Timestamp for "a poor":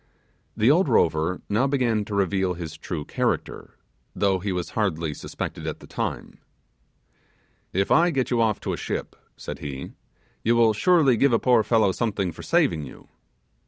11.33-11.61